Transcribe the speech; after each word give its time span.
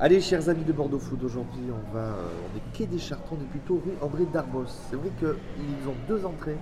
Allez, 0.00 0.20
chers 0.20 0.48
amis 0.48 0.62
de 0.62 0.72
Bordeaux 0.72 1.00
Food, 1.00 1.24
aujourd'hui 1.24 1.72
on 1.72 1.92
va, 1.92 2.04
euh, 2.04 2.28
on 2.44 2.56
est 2.56 2.62
quai 2.72 2.86
des 2.86 3.00
Chartrons, 3.00 3.36
on 3.36 3.42
est 3.42 3.48
plutôt 3.48 3.82
rue 3.84 3.94
André 4.00 4.26
Darbos. 4.32 4.66
C'est 4.88 4.94
vrai 4.94 5.10
qu'ils 5.18 5.88
ont 5.88 5.96
deux 6.06 6.24
entrées, 6.24 6.56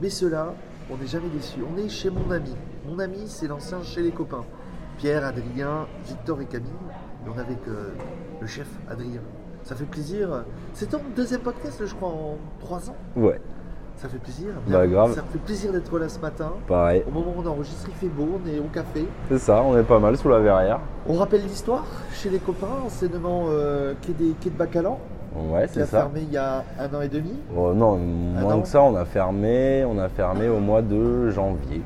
mais 0.00 0.08
ceux-là, 0.08 0.54
on 0.88 0.96
n'est 0.96 1.08
jamais 1.08 1.28
déçus. 1.30 1.58
On 1.68 1.76
est 1.76 1.88
chez 1.88 2.10
mon 2.10 2.30
ami. 2.30 2.54
Mon 2.86 3.00
ami, 3.00 3.24
c'est 3.26 3.48
l'ancien 3.48 3.82
chez 3.82 4.02
les 4.02 4.12
copains. 4.12 4.44
Pierre, 4.98 5.24
Adrien, 5.24 5.88
Victor 6.06 6.40
et 6.40 6.46
Camille. 6.46 6.70
Et 7.26 7.28
on 7.28 7.36
est 7.36 7.40
avec 7.40 7.58
euh, 7.66 7.88
le 8.40 8.46
chef 8.46 8.68
Adrien. 8.88 9.22
Ça 9.64 9.74
fait 9.74 9.84
plaisir. 9.84 10.44
C'est 10.72 10.90
ton 10.90 11.00
deuxième 11.16 11.40
podcast, 11.40 11.84
je 11.84 11.92
crois, 11.92 12.10
en 12.10 12.38
trois 12.60 12.88
ans? 12.88 12.96
Ouais, 13.16 13.40
Ça 13.96 14.08
fait 14.08 14.18
plaisir. 14.18 14.48
Bah, 14.68 14.86
grave. 14.86 15.14
Ça 15.14 15.22
fait 15.22 15.38
plaisir 15.38 15.72
d'être 15.72 15.98
là 15.98 16.08
ce 16.08 16.18
matin. 16.18 16.52
pareil. 16.68 17.02
Au 17.08 17.10
moment 17.10 17.32
où 17.36 17.42
on 17.42 17.46
enregistre, 17.46 17.88
il 17.88 17.94
fait 17.94 18.08
beau, 18.14 18.38
on 18.44 18.48
est 18.48 18.58
au 18.58 18.64
café. 18.72 19.06
C'est 19.30 19.38
ça, 19.38 19.62
on 19.62 19.76
est 19.78 19.82
pas 19.82 19.98
mal 19.98 20.16
sous 20.18 20.28
la 20.28 20.38
verrière. 20.38 20.80
On 21.08 21.14
rappelle 21.14 21.42
l'histoire 21.42 21.84
chez 22.12 22.28
les 22.28 22.38
copains, 22.38 22.66
enseignement 22.84 23.46
euh, 23.48 23.94
quai, 24.02 24.12
des, 24.12 24.32
quai 24.40 24.50
de 24.50 24.56
Bacalan, 24.56 24.98
Ouais, 25.50 25.66
c'est 25.70 25.82
a 25.82 25.86
ça. 25.86 25.98
fermé 26.00 26.20
il 26.22 26.32
y 26.32 26.36
a 26.38 26.64
un 26.78 26.94
an 26.94 27.00
et 27.02 27.08
demi. 27.08 27.32
Oh, 27.56 27.72
non, 27.74 27.96
moins 27.96 28.60
que 28.60 28.68
ça, 28.68 28.82
on 28.82 28.94
a 28.96 29.04
fermé, 29.04 29.84
on 29.84 29.98
a 29.98 30.08
fermé 30.08 30.48
au 30.48 30.60
mois 30.60 30.80
de 30.82 31.28
janvier 31.30 31.82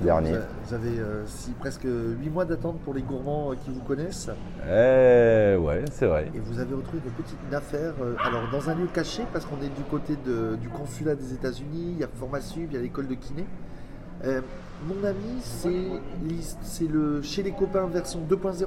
dernier. 0.00 0.32
Vous 0.66 0.74
avez 0.74 0.98
euh, 0.98 1.22
si, 1.26 1.50
presque 1.52 1.84
8 1.86 2.30
mois 2.30 2.44
d'attente 2.44 2.78
pour 2.80 2.94
les 2.94 3.02
gourmands 3.02 3.52
euh, 3.52 3.54
qui 3.64 3.70
vous 3.70 3.80
connaissent. 3.82 4.28
Eh 4.66 5.56
ouais, 5.56 5.84
c'est 5.92 6.06
vrai. 6.06 6.30
Et 6.34 6.38
vous 6.38 6.58
avez 6.58 6.74
retrouvé 6.74 7.00
une 7.04 7.12
petite 7.12 7.38
affaire, 7.54 7.94
euh, 8.02 8.14
alors 8.24 8.42
dans 8.52 8.68
un 8.70 8.74
lieu 8.74 8.86
caché, 8.92 9.22
parce 9.32 9.44
qu'on 9.44 9.56
est 9.64 9.74
du 9.74 9.82
côté 9.90 10.14
de- 10.26 10.56
du 10.56 10.68
consulat 10.68 11.14
des 11.14 11.32
États-Unis, 11.34 11.92
il 11.94 11.98
y 11.98 12.04
a 12.04 12.08
Formasup, 12.18 12.68
il 12.70 12.74
y 12.74 12.78
a 12.78 12.80
l'école 12.82 13.08
de 13.08 13.14
kiné. 13.14 13.46
Euh, 14.24 14.40
mon 14.86 15.06
ami, 15.06 15.40
c'est 16.62 16.88
le 16.88 17.22
chez 17.22 17.42
les 17.42 17.52
copains 17.52 17.86
version 17.86 18.20
2.0 18.28 18.66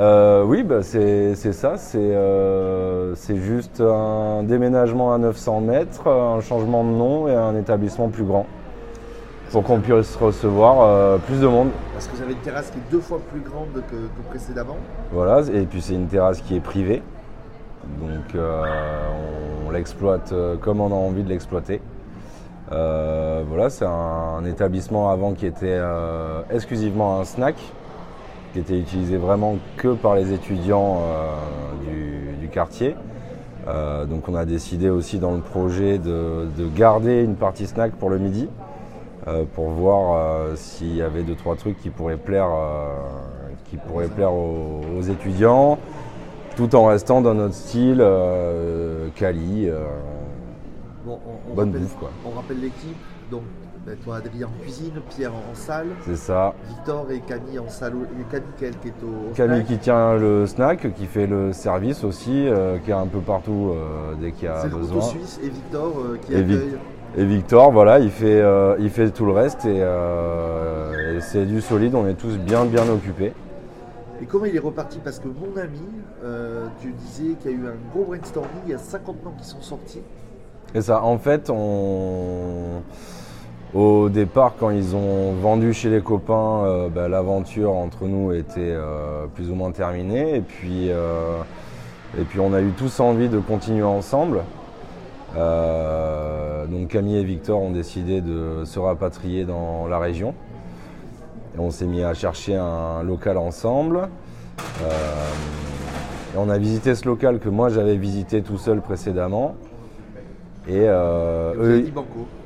Euh, 0.00 0.44
oui, 0.44 0.62
bah, 0.62 0.82
c'est 0.82 1.34
ça. 1.34 1.76
C'est 1.76 1.98
euh, 1.98 3.14
c'est 3.16 3.36
juste 3.36 3.80
un 3.80 4.44
déménagement 4.44 5.12
à 5.12 5.18
900 5.18 5.60
mètres, 5.60 6.06
un 6.08 6.40
changement 6.40 6.84
de 6.84 6.90
nom 6.90 7.26
et 7.28 7.34
un 7.34 7.56
établissement 7.56 8.08
plus 8.08 8.22
grand 8.24 8.46
pour 9.50 9.62
qu'on 9.62 9.80
puisse 9.80 10.16
recevoir 10.16 10.82
euh, 10.82 11.18
plus 11.18 11.40
de 11.40 11.46
monde. 11.46 11.70
Parce 11.92 12.06
que 12.06 12.16
vous 12.16 12.22
avez 12.22 12.32
une 12.32 12.38
terrasse 12.38 12.70
qui 12.70 12.78
est 12.78 12.90
deux 12.90 13.00
fois 13.00 13.18
plus 13.30 13.40
grande 13.40 13.72
que, 13.72 13.96
que 13.96 14.28
précédemment. 14.28 14.76
Voilà, 15.12 15.40
et 15.52 15.64
puis 15.66 15.80
c'est 15.80 15.94
une 15.94 16.06
terrasse 16.06 16.40
qui 16.40 16.56
est 16.56 16.60
privée. 16.60 17.02
Donc 18.00 18.34
euh, 18.34 18.62
on, 19.66 19.70
l'exploite 19.70 20.32
euh, 20.32 20.56
comme 20.56 20.80
on 20.80 20.90
a 20.90 20.94
envie 20.94 21.22
de 21.22 21.28
l'exploiter. 21.28 21.80
Euh, 22.70 23.42
voilà, 23.48 23.70
c'est 23.70 23.86
un, 23.86 23.88
un 23.90 24.44
établissement 24.44 25.10
avant 25.10 25.32
qui 25.32 25.46
était 25.46 25.80
exclusivement 26.50 27.20
un 27.20 27.24
snack, 27.24 27.56
qui 28.52 28.58
était 28.58 28.78
utilisé 28.78 29.16
vraiment 29.16 29.56
que 29.78 29.94
par 29.94 30.14
les 30.16 30.32
étudiants 30.34 31.00
du, 31.86 32.36
du 32.38 32.48
quartier. 32.48 32.94
Donc 34.10 34.28
on 34.28 34.34
a 34.34 34.44
décidé 34.44 34.90
aussi 34.90 35.18
dans 35.18 35.32
le 35.32 35.40
projet 35.40 35.98
de, 35.98 36.46
de 36.56 36.68
garder 36.74 37.22
une 37.22 37.36
partie 37.36 37.66
snack 37.66 37.92
pour 37.92 38.10
le 38.10 38.18
midi, 38.18 38.48
pour 39.54 39.70
voir 39.70 40.14
euh, 40.16 40.56
s'il 40.56 40.96
y 40.96 41.02
avait 41.02 41.22
deux 41.22 41.34
trois 41.34 41.56
trucs 41.56 41.78
qui 41.80 41.90
pourraient 41.90 42.16
plaire, 42.16 42.48
euh, 42.50 42.94
qui 43.70 43.76
pourraient 43.76 44.08
plaire 44.08 44.32
aux, 44.32 44.80
aux 44.98 45.02
étudiants, 45.02 45.78
tout 46.56 46.74
en 46.74 46.86
restant 46.86 47.20
dans 47.20 47.34
notre 47.34 47.54
style 47.54 47.98
euh, 48.00 49.08
Cali. 49.14 49.68
euh, 49.68 49.84
Bon, 51.04 51.18
on, 51.26 51.50
on 51.52 51.54
Bonne 51.54 51.68
rappelle, 51.68 51.82
bouffe, 51.82 51.96
quoi. 51.96 52.10
On 52.26 52.30
rappelle 52.36 52.60
l'équipe. 52.60 52.96
Donc, 53.30 53.42
ben, 53.86 53.96
toi, 54.04 54.16
Adrien 54.16 54.46
en 54.48 54.62
cuisine, 54.62 54.92
Pierre 55.08 55.32
en, 55.34 55.52
en 55.52 55.54
salle, 55.54 55.88
c'est 56.04 56.16
ça. 56.16 56.52
Victor 56.68 57.06
et 57.10 57.20
Camille 57.20 57.58
en 57.58 57.68
salle. 57.68 57.94
Et 58.20 58.24
Camille, 58.30 58.48
quel 58.58 58.76
qui 58.78 58.88
est 58.88 59.02
au, 59.02 59.30
au 59.30 59.34
Camille 59.34 59.58
snack. 59.60 59.66
qui 59.66 59.78
tient 59.78 60.14
le 60.16 60.46
snack, 60.46 60.94
qui 60.94 61.06
fait 61.06 61.26
le 61.26 61.52
service 61.52 62.04
aussi, 62.04 62.46
euh, 62.48 62.78
qui 62.78 62.90
est 62.90 62.94
un 62.94 63.06
peu 63.06 63.20
partout 63.20 63.70
euh, 63.72 64.14
dès 64.20 64.32
qu'il 64.32 64.44
y 64.44 64.48
a 64.48 64.60
C'est 64.62 64.68
le 64.68 64.76
couteau 64.76 65.00
besoin. 65.00 65.00
suisse 65.02 65.40
et 65.42 65.48
Victor 65.48 65.92
euh, 65.98 66.18
qui 66.26 66.34
Et. 66.34 66.44
Et 67.16 67.24
Victor, 67.24 67.72
voilà, 67.72 67.98
il 67.98 68.10
fait, 68.10 68.40
euh, 68.40 68.76
il 68.78 68.90
fait 68.90 69.10
tout 69.10 69.24
le 69.24 69.32
reste 69.32 69.64
et, 69.64 69.80
euh, 69.80 71.16
et 71.16 71.20
c'est 71.20 71.46
du 71.46 71.60
solide, 71.60 71.94
on 71.94 72.06
est 72.06 72.14
tous 72.14 72.36
bien 72.36 72.64
bien 72.66 72.88
occupés. 72.88 73.32
Et 74.20 74.26
comment 74.26 74.44
il 74.44 74.54
est 74.54 74.60
reparti? 74.60 74.98
Parce 75.02 75.18
que 75.18 75.28
mon 75.28 75.56
ami, 75.60 75.80
euh, 76.22 76.66
tu 76.80 76.92
disais 76.92 77.34
qu'il 77.40 77.50
y 77.50 77.54
a 77.54 77.56
eu 77.56 77.66
un 77.66 77.92
gros 77.92 78.04
brainstorming, 78.04 78.50
il 78.66 78.72
y 78.72 78.74
a 78.74 78.78
50 78.78 79.24
noms 79.24 79.32
qui 79.38 79.46
sont 79.46 79.60
sortis. 79.62 80.02
Et 80.74 80.82
ça, 80.82 81.02
en 81.02 81.18
fait, 81.18 81.48
on... 81.50 82.82
au 83.72 84.08
départ, 84.10 84.54
quand 84.58 84.70
ils 84.70 84.94
ont 84.94 85.32
vendu 85.40 85.72
chez 85.72 85.88
les 85.88 86.02
copains, 86.02 86.88
bah, 86.94 87.08
l'aventure 87.08 87.72
entre 87.72 88.04
nous 88.04 88.32
était 88.32 88.76
plus 89.34 89.50
ou 89.50 89.54
moins 89.54 89.70
terminée. 89.70 90.36
Et 90.36 90.40
puis, 90.42 90.88
et 90.88 92.24
puis, 92.28 92.38
on 92.40 92.52
a 92.52 92.60
eu 92.60 92.72
tous 92.72 93.00
envie 93.00 93.30
de 93.30 93.38
continuer 93.38 93.84
ensemble. 93.84 94.42
Euh, 95.36 96.66
donc, 96.66 96.88
Camille 96.88 97.18
et 97.18 97.24
Victor 97.24 97.60
ont 97.60 97.70
décidé 97.70 98.20
de 98.20 98.64
se 98.64 98.78
rapatrier 98.78 99.44
dans 99.44 99.86
la 99.86 99.98
région. 99.98 100.34
Et 101.56 101.60
on 101.60 101.70
s'est 101.70 101.86
mis 101.86 102.02
à 102.02 102.14
chercher 102.14 102.56
un 102.56 103.02
local 103.02 103.36
ensemble. 103.36 104.08
Euh, 104.82 104.88
et 106.34 106.38
on 106.38 106.48
a 106.50 106.58
visité 106.58 106.94
ce 106.94 107.06
local 107.06 107.38
que 107.38 107.48
moi 107.48 107.68
j'avais 107.68 107.96
visité 107.96 108.42
tout 108.42 108.58
seul 108.58 108.80
précédemment. 108.80 109.54
Et 110.68 110.82
euh, 110.86 111.54
eux, 111.58 111.84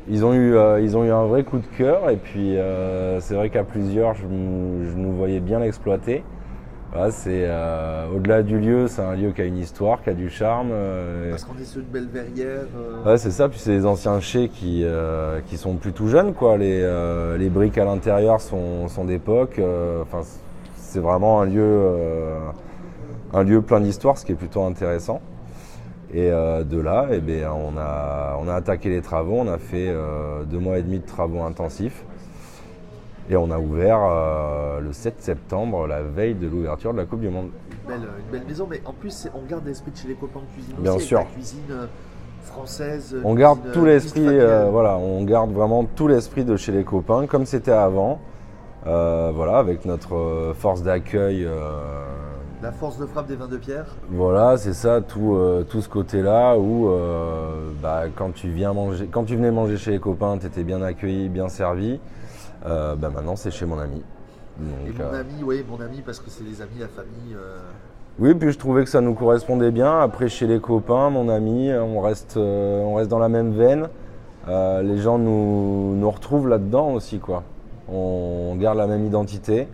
ils 0.08 0.24
ont, 0.24 0.32
eu, 0.34 0.54
ils 0.80 0.96
ont 0.96 1.04
eu 1.04 1.10
un 1.10 1.24
vrai 1.24 1.42
coup 1.44 1.58
de 1.58 1.66
cœur. 1.76 2.10
Et 2.10 2.16
puis 2.16 2.56
euh, 2.56 3.20
c'est 3.20 3.34
vrai 3.34 3.50
qu'à 3.50 3.64
plusieurs, 3.64 4.14
je, 4.14 4.26
nous- 4.26 4.84
je 4.90 4.96
nous 4.96 5.12
voyais 5.12 5.40
bien 5.40 5.58
l'exploiter. 5.60 6.22
Voilà, 6.92 7.10
c'est 7.10 7.44
euh, 7.46 8.06
au-delà 8.14 8.42
du 8.42 8.58
lieu, 8.58 8.86
c'est 8.86 9.00
un 9.00 9.14
lieu 9.14 9.30
qui 9.30 9.40
a 9.40 9.46
une 9.46 9.56
histoire, 9.56 10.02
qui 10.02 10.10
a 10.10 10.12
du 10.14 10.28
charme. 10.28 10.68
euh, 10.72 11.30
Parce 11.30 11.44
qu'on 11.44 11.56
est 11.58 11.64
sur 11.64 11.80
une 11.80 11.86
belle 11.86 12.08
verrière. 12.08 12.66
euh, 12.76 13.02
Ouais, 13.10 13.16
c'est 13.16 13.30
ça. 13.30 13.48
Puis 13.48 13.58
c'est 13.58 13.70
les 13.70 13.86
anciens 13.86 14.20
chais 14.20 14.48
qui, 14.48 14.82
euh, 14.84 15.40
qui 15.46 15.56
sont 15.56 15.76
plus 15.76 15.92
tout 15.92 16.08
jeunes, 16.08 16.34
quoi. 16.34 16.58
Les, 16.58 16.82
euh, 16.82 17.38
les 17.38 17.48
briques 17.48 17.78
à 17.78 17.86
l'intérieur 17.86 18.42
sont, 18.42 18.88
sont 18.88 19.06
d'époque. 19.06 19.58
Enfin, 20.02 20.20
c'est 20.76 20.98
vraiment 21.00 21.40
un 21.40 21.46
lieu, 21.46 21.62
euh, 21.64 22.38
un 23.32 23.42
lieu 23.42 23.62
plein 23.62 23.80
d'histoire, 23.80 24.18
ce 24.18 24.26
qui 24.26 24.32
est 24.32 24.36
plutôt 24.36 24.62
intéressant. 24.62 25.22
Et 26.12 26.30
euh, 26.30 26.62
de 26.62 26.78
là, 26.78 27.06
eh 27.10 27.20
bien, 27.20 27.52
on, 27.52 27.78
a, 27.78 28.36
on 28.38 28.48
a 28.48 28.54
attaqué 28.54 28.90
les 28.90 29.00
travaux. 29.00 29.36
On 29.38 29.48
a 29.48 29.56
fait 29.56 29.90
deux 30.50 30.58
mois 30.58 30.76
et 30.76 30.82
demi 30.82 30.98
de 30.98 31.06
travaux 31.06 31.40
intensifs. 31.40 32.04
Et 33.30 33.36
on 33.36 33.50
a 33.50 33.58
ouvert 33.58 33.98
euh, 34.02 34.80
le 34.80 34.92
7 34.92 35.22
septembre, 35.22 35.86
la 35.86 36.02
veille 36.02 36.34
de 36.34 36.48
l'ouverture 36.48 36.92
de 36.92 36.98
la 36.98 37.04
Coupe 37.04 37.20
du 37.20 37.28
Monde. 37.30 37.50
une, 37.70 37.88
belle, 37.88 38.08
une 38.26 38.32
belle 38.38 38.46
maison, 38.48 38.66
mais 38.68 38.82
en 38.84 38.92
plus, 38.92 39.28
on 39.34 39.48
garde 39.48 39.64
l'esprit 39.66 39.90
de 39.92 39.96
chez 39.96 40.08
les 40.08 40.14
copains 40.14 40.40
de 40.40 40.52
cuisine 40.54 40.74
Bien 40.78 40.92
aussi, 40.94 40.96
avec 40.96 41.08
sûr. 41.08 41.18
la 41.18 41.24
cuisine 41.24 41.60
euh, 41.70 41.86
française. 42.42 43.16
On 43.24 43.34
garde 43.34 43.60
tout 43.72 43.82
euh, 43.84 43.86
l'esprit, 43.86 44.26
euh, 44.26 44.68
voilà, 44.70 44.96
on 44.96 45.22
garde 45.24 45.52
vraiment 45.52 45.84
tout 45.84 46.08
l'esprit 46.08 46.44
de 46.44 46.56
chez 46.56 46.72
les 46.72 46.84
copains, 46.84 47.26
comme 47.26 47.46
c'était 47.46 47.70
avant. 47.70 48.18
Euh, 48.86 49.30
voilà, 49.32 49.58
avec 49.58 49.84
notre 49.84 50.16
euh, 50.16 50.54
force 50.54 50.82
d'accueil. 50.82 51.44
euh, 51.44 51.60
La 52.60 52.72
force 52.72 52.98
de 52.98 53.06
frappe 53.06 53.28
des 53.28 53.36
vins 53.36 53.46
de 53.46 53.56
pierre. 53.56 53.86
voilà, 54.10 54.56
c'est 54.56 54.72
ça, 54.72 55.00
tout, 55.00 55.36
euh, 55.36 55.62
tout 55.62 55.80
ce 55.80 55.88
côté-là 55.88 56.56
où 56.58 56.88
euh, 56.90 57.70
bah, 57.80 58.02
quand, 58.16 58.34
tu 58.34 58.48
viens 58.48 58.72
manger, 58.72 59.06
quand 59.06 59.22
tu 59.22 59.36
venais 59.36 59.52
manger 59.52 59.76
chez 59.76 59.92
les 59.92 60.00
copains, 60.00 60.36
tu 60.38 60.46
étais 60.46 60.64
bien 60.64 60.82
accueilli, 60.82 61.28
bien 61.28 61.48
servi. 61.48 62.00
Euh, 62.66 62.94
bah, 62.94 63.10
maintenant, 63.12 63.36
c'est 63.36 63.50
chez 63.50 63.66
mon 63.66 63.78
ami. 63.78 64.02
Et 64.60 64.92
mon 64.92 65.04
euh, 65.04 65.20
ami, 65.20 65.42
oui, 65.42 65.64
mon 65.68 65.80
ami, 65.80 66.02
parce 66.04 66.20
que 66.20 66.30
c'est 66.30 66.44
les 66.44 66.60
amis, 66.60 66.78
la 66.78 66.88
famille. 66.88 67.34
euh, 67.34 67.58
Oui, 68.18 68.34
puis 68.34 68.52
je 68.52 68.58
trouvais 68.58 68.84
que 68.84 68.90
ça 68.90 69.00
nous 69.00 69.14
correspondait 69.14 69.70
bien. 69.70 70.00
Après, 70.00 70.28
chez 70.28 70.46
les 70.46 70.60
copains, 70.60 71.10
mon 71.10 71.28
ami, 71.28 71.72
on 71.72 72.00
reste, 72.00 72.36
on 72.36 72.94
reste 72.94 73.10
dans 73.10 73.18
la 73.18 73.28
même 73.28 73.52
veine. 73.52 73.88
Les 74.46 74.98
gens 74.98 75.18
nous, 75.18 75.94
nous 75.96 76.10
retrouvent 76.10 76.48
là-dedans 76.48 76.92
aussi, 76.92 77.18
quoi. 77.18 77.42
On 77.92 78.56
garde 78.58 78.78
la 78.78 78.86
même 78.86 79.06
identité. 79.06 79.68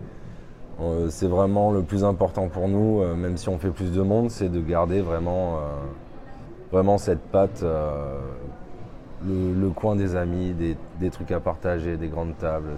C'est 1.09 1.27
vraiment 1.27 1.71
le 1.71 1.81
plus 1.81 2.03
important 2.05 2.47
pour 2.47 2.69
nous, 2.69 3.03
même 3.15 3.35
si 3.35 3.49
on 3.49 3.57
fait 3.59 3.71
plus 3.71 3.91
de 3.91 4.01
monde, 4.01 4.31
c'est 4.31 4.49
de 4.49 4.61
garder 4.61 5.01
vraiment, 5.01 5.59
vraiment 6.71 6.97
cette 6.97 7.19
patte, 7.19 7.63
euh, 7.63 8.19
le, 9.27 9.53
le 9.53 9.69
coin 9.69 9.95
des 9.95 10.15
amis, 10.15 10.53
des, 10.53 10.77
des 10.99 11.09
trucs 11.09 11.31
à 11.31 11.39
partager, 11.39 11.97
des 11.97 12.07
grandes 12.07 12.37
tables, 12.37 12.77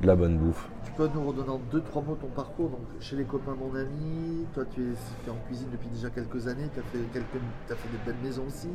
de 0.00 0.06
la 0.06 0.16
bonne 0.16 0.36
bouffe. 0.36 0.68
Tu 0.84 0.92
peux 0.92 1.08
nous 1.14 1.26
redonner 1.26 1.50
en 1.50 1.60
deux, 1.70 1.80
trois 1.80 2.02
mots 2.02 2.16
ton 2.20 2.28
parcours. 2.28 2.68
Donc, 2.70 2.80
chez 3.00 3.16
les 3.16 3.24
copains, 3.24 3.54
mon 3.58 3.74
ami, 3.78 4.46
toi, 4.54 4.64
tu 4.74 4.80
es, 4.82 5.30
en 5.30 5.36
cuisine 5.46 5.68
depuis 5.72 5.88
déjà 5.88 6.10
quelques 6.10 6.46
années. 6.48 6.68
Tu 6.74 6.80
as 6.80 6.82
fait, 6.82 6.98
quelques, 7.12 7.42
as 7.70 7.74
fait 7.74 7.88
des 7.88 7.98
belles 8.04 8.22
maisons 8.22 8.44
aussi. 8.46 8.68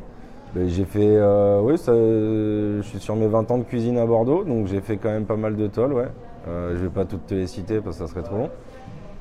Ben, 0.56 0.68
j'ai 0.68 0.86
fait, 0.86 1.18
euh, 1.18 1.60
oui, 1.62 1.78
ça, 1.78 1.94
je 1.94 2.82
suis 2.82 3.00
sur 3.00 3.16
mes 3.16 3.28
20 3.28 3.52
ans 3.52 3.58
de 3.58 3.64
cuisine 3.64 3.98
à 3.98 4.06
Bordeaux, 4.06 4.46
donc 4.46 4.68
j'ai 4.68 4.80
fait 4.80 4.96
quand 4.96 5.10
même 5.10 5.26
pas 5.26 5.36
mal 5.36 5.58
de 5.58 5.68
tolls, 5.68 5.92
ouais. 5.92 6.08
Euh, 6.48 6.76
je 6.78 6.84
vais 6.84 6.90
pas 6.90 7.04
toutes 7.04 7.28
te 7.28 7.36
les 7.36 7.48
citer 7.48 7.82
parce 7.82 7.98
que 7.98 8.08
ça 8.08 8.12
serait 8.12 8.24
trop 8.24 8.38
long. 8.38 8.50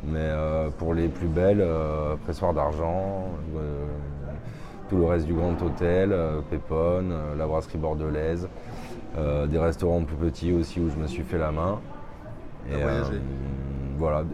Mais 0.05 0.21
euh, 0.21 0.69
pour 0.79 0.94
les 0.94 1.09
plus 1.09 1.27
belles, 1.27 1.67
Pressoir 2.25 2.55
d'Argent, 2.55 3.25
tout 4.88 4.97
le 4.97 5.05
reste 5.05 5.27
du 5.27 5.35
Grand 5.35 5.61
Hôtel, 5.62 6.12
euh, 6.12 6.41
Pépone, 6.50 7.12
euh, 7.12 7.37
la 7.37 7.47
brasserie 7.47 7.79
bordelaise, 7.79 8.49
euh, 9.19 9.47
des 9.47 9.59
restaurants 9.59 10.03
plus 10.03 10.17
petits 10.17 10.53
aussi 10.53 10.81
où 10.81 10.91
je 10.91 10.97
me 10.97 11.06
suis 11.06 11.23
fait 11.23 11.38
la 11.38 11.50
main. 11.50 11.79
Voyagé. 12.69 13.21
voilà, 13.97 14.25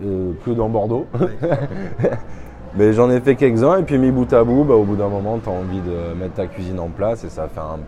que 0.44 0.50
dans 0.50 0.70
Bordeaux. 0.70 1.06
Mais 2.74 2.94
j'en 2.94 3.10
ai 3.10 3.20
fait 3.20 3.36
quelques-uns 3.36 3.78
et 3.78 3.82
puis 3.82 3.98
mis 3.98 4.10
bout 4.10 4.32
à 4.32 4.42
bout, 4.44 4.64
bah, 4.64 4.74
au 4.74 4.84
bout 4.84 4.96
d'un 4.96 5.08
moment, 5.08 5.38
tu 5.38 5.50
as 5.50 5.52
envie 5.52 5.80
de 5.80 6.18
mettre 6.18 6.34
ta 6.34 6.46
cuisine 6.46 6.80
en 6.80 6.88
place 6.88 7.22
et 7.24 7.28
ça 7.28 7.46
fait 7.48 7.60
un 7.60 7.80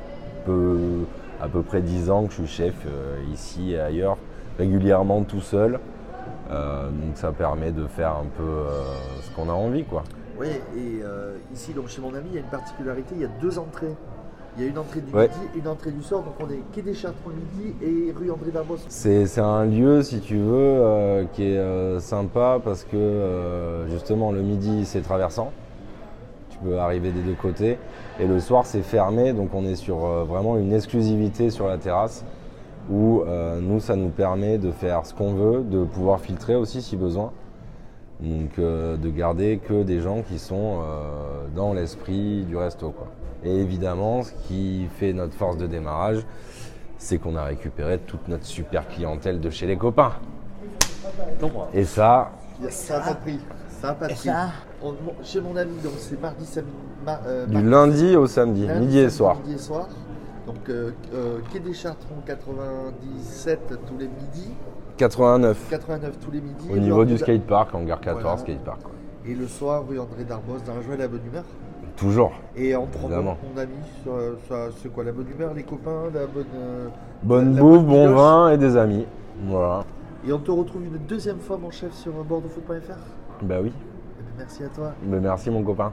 peu, 0.45 0.77
à 1.41 1.49
peu 1.49 1.63
près 1.63 1.81
10 1.81 2.11
ans 2.11 2.25
que 2.25 2.33
je 2.33 2.43
suis 2.43 2.47
chef 2.47 2.75
euh, 2.87 3.17
ici 3.33 3.73
et 3.73 3.81
ailleurs, 3.81 4.19
régulièrement 4.59 5.23
tout 5.23 5.41
seul. 5.41 5.81
Euh, 6.51 6.89
donc 6.91 7.17
ça 7.17 7.33
permet 7.33 7.71
de 7.73 7.87
faire 7.87 8.11
un 8.11 8.27
peu 8.37 8.43
euh, 8.43 8.83
ce 9.23 9.35
qu'on 9.35 9.49
a 9.49 9.55
envie. 9.55 9.85
quoi. 9.85 10.05
Oui, 10.39 10.49
et 10.49 11.01
euh, 11.03 11.37
ici, 11.53 11.73
donc 11.73 11.89
chez 11.89 12.01
mon 12.01 12.15
ami, 12.15 12.27
il 12.31 12.35
y 12.35 12.39
a 12.39 12.41
une 12.41 12.47
particularité, 12.47 13.15
il 13.15 13.23
y 13.23 13.25
a 13.25 13.31
deux 13.41 13.59
entrées. 13.59 13.95
Il 14.57 14.63
y 14.63 14.67
a 14.67 14.71
une 14.71 14.79
entrée 14.79 15.01
du 15.01 15.13
Ouais. 15.13 15.29
midi 15.29 15.41
et 15.55 15.59
une 15.59 15.67
entrée 15.69 15.91
du 15.91 16.03
soir. 16.03 16.23
Donc 16.23 16.35
on 16.39 16.49
est 16.49 16.61
quai 16.73 16.83
des 16.83 16.95
Chartrons 16.95 17.31
le 17.31 17.35
midi 17.63 17.75
et 17.83 18.13
rue 18.13 18.31
André 18.31 18.53
Darbos. 18.53 18.77
C'est 18.89 19.27
c'est 19.27 19.41
un 19.41 19.65
lieu, 19.65 20.03
si 20.03 20.21
tu 20.21 20.37
veux, 20.37 20.55
euh, 20.55 21.25
qui 21.33 21.43
est 21.43 21.59
euh, 21.59 21.99
sympa 21.99 22.61
parce 22.65 22.85
que 22.85 22.97
euh, 22.97 23.89
justement 23.89 24.31
le 24.31 24.43
midi 24.43 24.85
c'est 24.85 25.01
traversant. 25.01 25.51
Tu 26.51 26.59
peux 26.59 26.79
arriver 26.79 27.11
des 27.11 27.23
deux 27.23 27.35
côtés. 27.35 27.79
Et 28.21 28.29
le 28.29 28.39
soir 28.39 28.65
c'est 28.65 28.83
fermé, 28.83 29.33
donc 29.33 29.51
on 29.55 29.65
est 29.65 29.75
sur 29.75 29.97
vraiment 30.25 30.57
une 30.57 30.73
exclusivité 30.73 31.51
sur 31.51 31.67
la 31.67 31.79
terrasse 31.79 32.25
où 32.89 33.25
nous 33.61 33.81
ça 33.81 33.97
nous 33.97 34.11
permet 34.11 34.59
de 34.59 34.71
faire 34.71 35.05
ce 35.05 35.15
qu'on 35.15 35.35
veut, 35.35 35.63
de 35.65 35.83
pouvoir 35.83 36.21
filtrer 36.21 36.55
aussi 36.55 36.81
si 36.81 36.97
besoin. 36.97 37.33
Donc 38.25 38.59
euh, 38.59 38.97
de 38.97 39.11
garder 39.11 39.59
que 39.59 39.83
des 39.83 40.01
gens 40.01 40.23
qui 40.23 40.39
sont 40.39 40.81
euh, 40.81 41.47
dans 41.55 41.73
l'esprit 41.75 42.43
du 42.45 42.57
resto. 42.57 42.91
Quoi. 42.91 43.07
Et 43.45 43.55
évidemment, 43.55 44.23
ce 44.23 44.33
qui 44.49 44.87
fait 44.99 45.13
notre 45.13 45.35
force 45.35 45.57
de 45.59 45.67
démarrage, 45.67 46.25
c'est 46.97 47.19
qu'on 47.19 47.37
a 47.37 47.45
récupéré 47.45 47.99
toute 47.99 48.27
notre 48.29 48.47
super 48.47 48.89
clientèle 48.89 49.41
de 49.41 49.51
chez 49.51 49.67
les 49.67 49.77
copains. 49.77 50.13
Et 51.75 51.85
ça, 51.85 52.31
Ça 52.71 52.99
n'a 52.99 53.05
pas 53.05 53.15
pris. 53.17 53.41
Ça 53.69 53.89
n'a 53.89 53.95
pas 53.95 54.07
Et 54.11 54.15
pris. 54.15 54.29
ça 54.29 54.49
On- 54.83 54.93
mon- 54.93 55.23
chez 55.23 55.41
mon 55.41 55.57
ami, 55.57 55.77
donc 55.83 55.93
c'est 55.99 56.21
mardi, 56.21 56.45
samedi, 56.47 56.71
mar- 57.05 57.21
euh, 57.27 57.47
du 57.47 57.53
mardi, 57.55 57.69
lundi 57.69 58.17
au 58.17 58.27
samedi, 58.27 58.67
lundi, 58.67 58.81
midi 58.87 58.99
et 58.99 59.03
samedi, 59.11 59.17
soir. 59.17 59.37
Midi 59.41 59.55
et 59.55 59.59
soir. 59.59 59.89
Donc 60.47 60.69
euh, 60.69 60.91
euh, 61.15 61.39
quai 61.53 61.61
des 61.61 61.73
Chartrons 61.75 62.21
97 62.27 63.61
tous 63.87 63.99
les 63.99 64.09
midis, 64.09 64.51
89 64.97 65.67
89 65.71 66.19
tous 66.21 66.31
les 66.31 66.41
midis. 66.41 66.69
au 66.73 66.77
niveau 66.77 67.05
du 67.05 67.19
skatepark, 67.19 67.75
hangar 67.75 68.01
14 68.01 68.23
Voilà. 68.23 68.37
skatepark. 68.39 68.83
quoi. 68.83 68.93
Et 69.27 69.35
le 69.35 69.47
soir, 69.47 69.83
rue 69.89 69.99
André 69.99 70.25
Darbos, 70.25 70.59
dans 70.67 70.75
la 70.75 70.83
joie 70.83 70.95
et 70.95 70.99
la 70.99 71.09
bonne 71.09 71.25
humeur. 71.27 71.45
Toujours. 71.97 72.33
Et 72.57 72.75
en 72.75 72.83
mots, 72.83 72.87
mon 73.09 73.61
ami, 73.61 73.73
c'est 74.83 74.93
quoi 74.93 75.05
la 75.05 75.13
bonne 75.13 75.29
humeur, 75.31 75.55
les 75.55 75.63
copains, 75.63 76.05
la 76.13 76.27
bonne. 76.27 76.45
euh, 76.57 76.89
Bonne 77.23 77.55
la 77.55 77.61
bouffe, 77.61 77.85
bonne 77.85 78.09
bon 78.11 78.15
vin 78.15 78.51
et 78.53 78.59
des 78.59 78.77
amis. 78.77 79.07
Voilà. 79.47 79.85
Et 80.27 80.33
on 80.33 80.39
te 80.39 80.51
retrouve 80.51 80.85
une 80.85 80.99
deuxième 81.07 81.39
fois, 81.39 81.57
mon 81.57 81.71
chef, 81.71 81.93
sur 81.95 82.13
bordeauxfoot.fr. 82.25 82.97
Bah 83.43 83.57
oui. 83.63 83.73
Eh 83.75 84.23
bien, 84.23 84.33
Merci 84.39 84.65
à 84.65 84.69
toi. 84.69 84.93
Mais 85.07 85.21
merci 85.21 85.51
mon 85.51 85.63
copain. 85.63 85.93